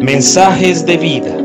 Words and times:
Mensajes 0.00 0.84
de 0.84 0.96
vida. 0.96 1.36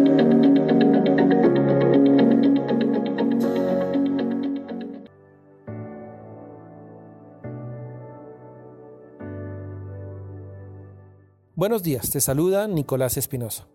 Buenos 11.57 11.83
días, 11.83 12.09
te 12.09 12.19
saluda 12.19 12.67
Nicolás 12.67 13.17
Espinosa. 13.17 13.65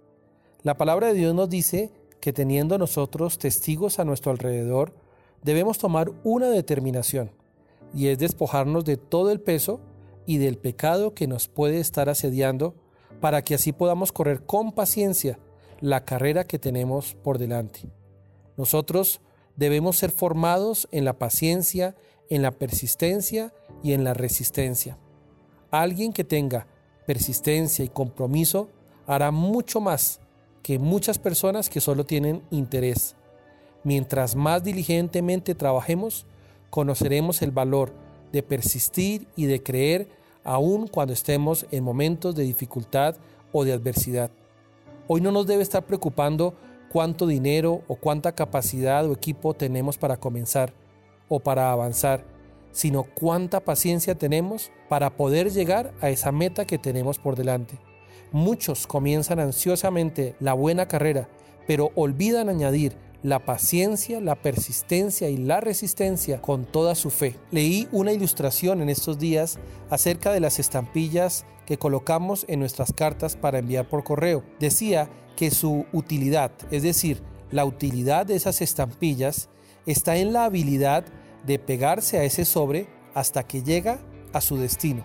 La 0.62 0.76
palabra 0.76 1.08
de 1.08 1.14
Dios 1.14 1.34
nos 1.34 1.48
dice 1.48 1.90
que 2.20 2.32
teniendo 2.32 2.76
nosotros 2.76 3.38
testigos 3.38 3.98
a 3.98 4.04
nuestro 4.04 4.30
alrededor, 4.30 4.92
debemos 5.42 5.78
tomar 5.78 6.12
una 6.22 6.50
determinación, 6.50 7.30
y 7.94 8.08
es 8.08 8.18
despojarnos 8.18 8.84
de 8.84 8.96
todo 8.96 9.30
el 9.30 9.40
peso 9.40 9.80
y 10.30 10.38
del 10.38 10.58
pecado 10.58 11.12
que 11.12 11.26
nos 11.26 11.48
puede 11.48 11.80
estar 11.80 12.08
asediando, 12.08 12.76
para 13.20 13.42
que 13.42 13.56
así 13.56 13.72
podamos 13.72 14.12
correr 14.12 14.46
con 14.46 14.70
paciencia 14.70 15.40
la 15.80 16.04
carrera 16.04 16.44
que 16.44 16.60
tenemos 16.60 17.16
por 17.16 17.36
delante. 17.36 17.90
Nosotros 18.56 19.20
debemos 19.56 19.96
ser 19.96 20.12
formados 20.12 20.86
en 20.92 21.04
la 21.04 21.18
paciencia, 21.18 21.96
en 22.28 22.42
la 22.42 22.52
persistencia 22.52 23.52
y 23.82 23.92
en 23.92 24.04
la 24.04 24.14
resistencia. 24.14 24.98
Alguien 25.72 26.12
que 26.12 26.22
tenga 26.22 26.68
persistencia 27.08 27.84
y 27.84 27.88
compromiso 27.88 28.68
hará 29.08 29.32
mucho 29.32 29.80
más 29.80 30.20
que 30.62 30.78
muchas 30.78 31.18
personas 31.18 31.68
que 31.68 31.80
solo 31.80 32.06
tienen 32.06 32.44
interés. 32.52 33.16
Mientras 33.82 34.36
más 34.36 34.62
diligentemente 34.62 35.56
trabajemos, 35.56 36.24
conoceremos 36.70 37.42
el 37.42 37.50
valor 37.50 37.92
de 38.30 38.44
persistir 38.44 39.26
y 39.34 39.46
de 39.46 39.60
creer 39.60 40.19
aun 40.44 40.86
cuando 40.86 41.12
estemos 41.12 41.66
en 41.70 41.84
momentos 41.84 42.34
de 42.34 42.44
dificultad 42.44 43.16
o 43.52 43.64
de 43.64 43.72
adversidad. 43.72 44.30
Hoy 45.06 45.20
no 45.20 45.32
nos 45.32 45.46
debe 45.46 45.62
estar 45.62 45.84
preocupando 45.84 46.54
cuánto 46.90 47.26
dinero 47.26 47.82
o 47.88 47.96
cuánta 47.96 48.32
capacidad 48.32 49.06
o 49.06 49.12
equipo 49.12 49.54
tenemos 49.54 49.98
para 49.98 50.16
comenzar 50.16 50.72
o 51.28 51.40
para 51.40 51.72
avanzar, 51.72 52.24
sino 52.72 53.04
cuánta 53.04 53.60
paciencia 53.60 54.14
tenemos 54.14 54.70
para 54.88 55.10
poder 55.10 55.50
llegar 55.50 55.92
a 56.00 56.10
esa 56.10 56.32
meta 56.32 56.64
que 56.64 56.78
tenemos 56.78 57.18
por 57.18 57.36
delante. 57.36 57.78
Muchos 58.32 58.86
comienzan 58.86 59.40
ansiosamente 59.40 60.36
la 60.38 60.52
buena 60.52 60.86
carrera, 60.86 61.28
pero 61.66 61.90
olvidan 61.94 62.48
añadir 62.48 62.96
la 63.22 63.44
paciencia, 63.44 64.20
la 64.20 64.34
persistencia 64.36 65.28
y 65.28 65.36
la 65.36 65.60
resistencia 65.60 66.40
con 66.40 66.64
toda 66.64 66.94
su 66.94 67.10
fe. 67.10 67.36
Leí 67.50 67.88
una 67.92 68.12
ilustración 68.12 68.80
en 68.80 68.88
estos 68.88 69.18
días 69.18 69.58
acerca 69.90 70.32
de 70.32 70.40
las 70.40 70.58
estampillas 70.58 71.44
que 71.66 71.78
colocamos 71.78 72.44
en 72.48 72.60
nuestras 72.60 72.92
cartas 72.92 73.36
para 73.36 73.58
enviar 73.58 73.88
por 73.88 74.04
correo. 74.04 74.42
Decía 74.58 75.10
que 75.36 75.50
su 75.50 75.86
utilidad, 75.92 76.50
es 76.70 76.82
decir, 76.82 77.22
la 77.50 77.64
utilidad 77.64 78.26
de 78.26 78.36
esas 78.36 78.60
estampillas, 78.62 79.48
está 79.86 80.16
en 80.16 80.32
la 80.32 80.44
habilidad 80.44 81.04
de 81.46 81.58
pegarse 81.58 82.18
a 82.18 82.24
ese 82.24 82.44
sobre 82.44 82.88
hasta 83.14 83.46
que 83.46 83.62
llega 83.62 83.98
a 84.32 84.40
su 84.40 84.56
destino. 84.56 85.04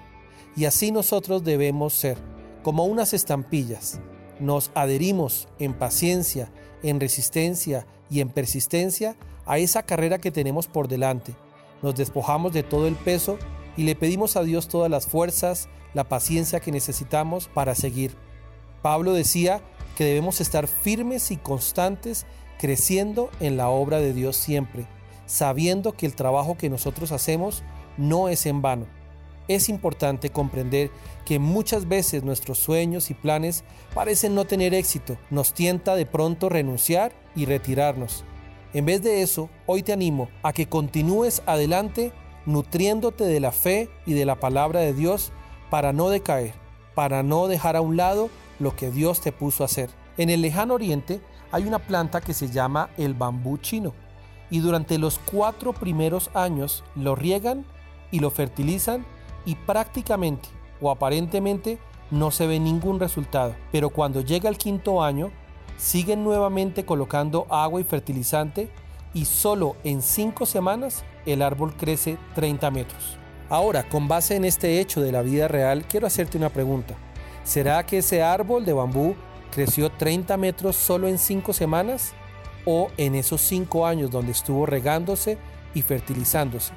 Y 0.56 0.66
así 0.66 0.92
nosotros 0.92 1.44
debemos 1.44 1.94
ser, 1.94 2.18
como 2.64 2.86
unas 2.86 3.14
estampillas. 3.14 4.00
Nos 4.40 4.72
adherimos 4.74 5.48
en 5.60 5.74
paciencia, 5.74 6.52
en 6.84 7.00
resistencia 7.00 7.86
y 8.10 8.22
en 8.22 8.30
persistencia 8.30 9.16
a 9.46 9.58
esa 9.58 9.84
carrera 9.84 10.20
que 10.20 10.32
tenemos 10.32 10.68
por 10.68 10.88
delante. 10.88 11.36
Nos 11.82 11.96
despojamos 11.96 12.54
de 12.54 12.64
todo 12.64 12.88
el 12.88 12.96
peso 12.96 13.38
y 13.78 13.84
le 13.84 13.96
pedimos 13.96 14.36
a 14.36 14.44
Dios 14.44 14.68
todas 14.68 14.90
las 14.90 15.08
fuerzas, 15.08 15.70
la 15.94 16.06
paciencia 16.06 16.60
que 16.60 16.72
necesitamos 16.72 17.48
para 17.48 17.76
seguir. 17.76 18.16
Pablo 18.82 19.14
decía 19.14 19.62
que 19.98 20.06
debemos 20.06 20.42
estar 20.42 20.68
firmes 20.68 21.32
y 21.32 21.38
constantes 21.38 22.26
creciendo 22.60 23.30
en 23.40 23.58
la 23.58 23.70
obra 23.70 24.00
de 24.00 24.14
Dios 24.14 24.36
siempre, 24.36 24.86
sabiendo 25.26 25.94
que 25.94 26.06
el 26.06 26.16
trabajo 26.16 26.58
que 26.58 26.70
nosotros 26.70 27.12
hacemos 27.12 27.64
no 27.98 28.30
es 28.30 28.46
en 28.46 28.62
vano. 28.62 28.88
Es 29.48 29.70
importante 29.70 30.32
comprender 30.32 30.90
que 31.26 31.38
muchas 31.38 31.88
veces 31.88 32.24
nuestros 32.24 32.58
sueños 32.58 33.12
y 33.12 33.14
planes 33.14 33.64
parecen 33.94 34.34
no 34.34 34.46
tener 34.46 34.74
éxito, 34.74 35.18
nos 35.30 35.54
tienta 35.54 35.96
de 35.96 36.06
pronto 36.06 36.50
renunciar 36.50 37.14
y 37.36 37.46
retirarnos. 37.46 38.24
En 38.74 38.86
vez 38.86 39.02
de 39.04 39.22
eso, 39.22 39.50
hoy 39.68 39.84
te 39.84 39.94
animo 39.94 40.30
a 40.44 40.52
que 40.52 40.68
continúes 40.68 41.44
adelante 41.46 42.12
nutriéndote 42.46 43.24
de 43.24 43.40
la 43.40 43.52
fe 43.52 43.90
y 44.06 44.14
de 44.14 44.26
la 44.26 44.40
palabra 44.40 44.82
de 44.82 44.94
Dios 44.94 45.32
para 45.70 45.94
no 45.94 46.10
decaer, 46.10 46.54
para 46.94 47.24
no 47.24 47.48
dejar 47.48 47.76
a 47.76 47.82
un 47.82 47.98
lado 47.98 48.30
lo 48.60 48.76
que 48.76 48.92
Dios 48.92 49.22
te 49.22 49.32
puso 49.32 49.64
a 49.64 49.68
hacer. 49.68 49.90
En 50.18 50.30
el 50.30 50.42
lejano 50.42 50.74
oriente 50.74 51.22
hay 51.52 51.66
una 51.66 51.80
planta 51.80 52.22
que 52.22 52.34
se 52.34 52.50
llama 52.50 52.90
el 52.98 53.14
bambú 53.14 53.58
chino 53.58 53.94
y 54.50 54.60
durante 54.60 54.98
los 54.98 55.20
cuatro 55.20 55.74
primeros 55.74 56.30
años 56.34 56.84
lo 56.96 57.16
riegan 57.16 57.66
y 58.12 58.20
lo 58.20 58.30
fertilizan 58.32 59.06
y 59.46 59.56
prácticamente 59.56 60.50
o 60.82 60.92
aparentemente 60.92 61.78
no 62.12 62.32
se 62.32 62.48
ve 62.48 62.60
ningún 62.60 63.00
resultado. 63.00 63.56
Pero 63.72 63.90
cuando 63.90 64.22
llega 64.22 64.50
el 64.50 64.58
quinto 64.58 65.04
año, 65.04 65.32
siguen 65.78 66.24
nuevamente 66.24 66.86
colocando 66.86 67.48
agua 67.50 67.82
y 67.82 67.84
fertilizante 67.84 68.70
y 69.14 69.26
solo 69.26 69.76
en 69.84 70.02
cinco 70.02 70.46
semanas 70.46 71.04
el 71.26 71.42
árbol 71.42 71.76
crece 71.76 72.18
30 72.36 72.72
metros. 72.72 73.18
Ahora, 73.50 73.88
con 73.88 74.08
base 74.08 74.36
en 74.36 74.46
este 74.46 74.80
hecho 74.80 75.02
de 75.02 75.12
la 75.12 75.22
vida 75.22 75.48
real, 75.48 75.86
quiero 75.88 76.08
hacerte 76.08 76.38
una 76.38 76.50
pregunta. 76.50 76.96
¿Será 77.44 77.86
que 77.86 78.00
ese 78.00 78.24
árbol 78.24 78.66
de 78.66 78.74
bambú 78.74 79.16
creció 79.52 79.92
30 79.92 80.36
metros 80.38 80.76
solo 80.76 81.08
en 81.08 81.20
cinco 81.20 81.54
semanas? 81.54 82.14
¿O 82.66 82.90
en 82.98 83.14
esos 83.14 83.42
cinco 83.42 83.86
años 83.86 84.10
donde 84.10 84.32
estuvo 84.32 84.66
regándose 84.66 85.38
y 85.76 85.84
fertilizándose? 85.84 86.74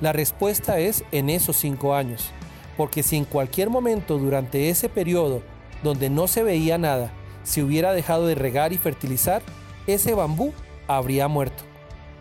La 0.00 0.12
respuesta 0.12 0.78
es 0.80 1.04
en 1.12 1.30
esos 1.30 1.56
cinco 1.56 1.94
años, 1.94 2.30
porque 2.76 3.02
si 3.02 3.16
en 3.16 3.24
cualquier 3.24 3.70
momento 3.70 4.18
durante 4.18 4.68
ese 4.68 4.88
periodo 4.88 5.42
donde 5.82 6.10
no 6.10 6.26
se 6.26 6.42
veía 6.42 6.78
nada, 6.78 7.12
se 7.44 7.62
hubiera 7.62 7.92
dejado 7.92 8.26
de 8.26 8.34
regar 8.34 8.72
y 8.72 8.78
fertilizar, 8.78 9.42
ese 9.86 10.14
bambú 10.14 10.52
habría 10.88 11.28
muerto. 11.28 11.62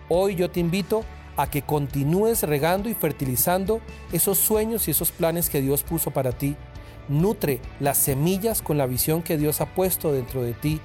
Hoy 0.10 0.36
yo 0.36 0.52
te 0.52 0.60
invito 0.60 1.04
a 1.36 1.50
que 1.50 1.64
continúes 1.64 2.44
regando 2.44 2.90
y 2.90 2.94
fertilizando 2.94 3.82
esos 4.12 4.38
sueños 4.38 4.88
y 4.88 4.92
esos 4.92 5.12
planes 5.12 5.50
que 5.50 5.62
Dios 5.62 5.84
puso 5.84 6.12
para 6.12 6.32
ti. 6.32 6.56
Nutre 7.08 7.60
las 7.80 7.98
semillas 7.98 8.62
con 8.62 8.78
la 8.78 8.86
visión 8.86 9.24
que 9.24 9.38
Dios 9.38 9.62
ha 9.62 9.74
puesto 9.74 10.12
dentro 10.12 10.44
de 10.44 10.54
ti. 10.54 10.80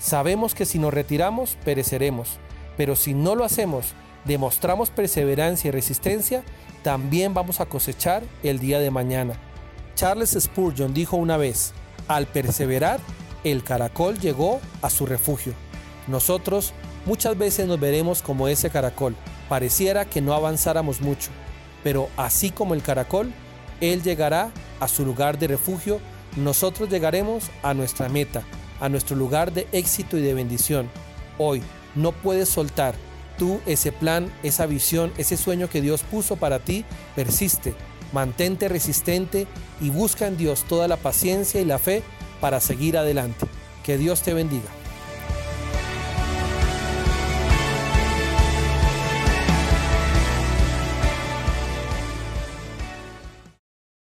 Sabemos 0.00 0.54
que 0.54 0.66
si 0.66 0.78
nos 0.78 0.92
retiramos, 0.92 1.56
pereceremos, 1.64 2.38
pero 2.76 2.96
si 2.96 3.14
no 3.14 3.36
lo 3.36 3.44
hacemos, 3.44 3.94
demostramos 4.24 4.90
perseverancia 4.90 5.68
y 5.68 5.72
resistencia, 5.72 6.42
también 6.82 7.34
vamos 7.34 7.60
a 7.60 7.66
cosechar 7.66 8.22
el 8.42 8.58
día 8.58 8.78
de 8.80 8.90
mañana. 8.90 9.34
Charles 9.94 10.36
Spurgeon 10.38 10.94
dijo 10.94 11.16
una 11.16 11.36
vez, 11.36 11.72
al 12.08 12.26
perseverar, 12.26 13.00
el 13.44 13.62
caracol 13.62 14.18
llegó 14.18 14.60
a 14.80 14.90
su 14.90 15.06
refugio. 15.06 15.54
Nosotros 16.08 16.72
muchas 17.06 17.36
veces 17.36 17.66
nos 17.66 17.78
veremos 17.78 18.22
como 18.22 18.48
ese 18.48 18.70
caracol. 18.70 19.14
Pareciera 19.48 20.04
que 20.04 20.20
no 20.20 20.34
avanzáramos 20.34 21.00
mucho, 21.00 21.30
pero 21.82 22.08
así 22.16 22.50
como 22.50 22.74
el 22.74 22.82
caracol, 22.82 23.32
él 23.80 24.02
llegará 24.02 24.50
a 24.80 24.88
su 24.88 25.04
lugar 25.04 25.38
de 25.38 25.48
refugio, 25.48 26.00
nosotros 26.36 26.88
llegaremos 26.88 27.50
a 27.62 27.74
nuestra 27.74 28.08
meta, 28.08 28.42
a 28.80 28.88
nuestro 28.88 29.16
lugar 29.16 29.52
de 29.52 29.66
éxito 29.72 30.16
y 30.16 30.22
de 30.22 30.34
bendición. 30.34 30.88
Hoy 31.38 31.62
no 31.94 32.12
puedes 32.12 32.48
soltar 32.48 32.94
tú 33.36 33.60
ese 33.66 33.92
plan, 33.92 34.32
esa 34.42 34.66
visión, 34.66 35.12
ese 35.16 35.36
sueño 35.36 35.68
que 35.68 35.80
Dios 35.80 36.02
puso 36.02 36.36
para 36.36 36.58
ti, 36.58 36.84
persiste, 37.14 37.74
mantente 38.12 38.68
resistente 38.68 39.46
y 39.80 39.90
busca 39.90 40.26
en 40.26 40.36
Dios 40.36 40.64
toda 40.68 40.88
la 40.88 40.96
paciencia 40.96 41.60
y 41.60 41.64
la 41.64 41.78
fe 41.78 42.02
para 42.40 42.60
seguir 42.60 42.96
adelante. 42.96 43.46
Que 43.84 43.98
Dios 43.98 44.22
te 44.22 44.34
bendiga. 44.34 44.81